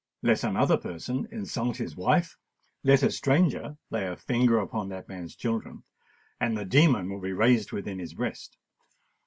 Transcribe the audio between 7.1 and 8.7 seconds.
will be raised within his breast.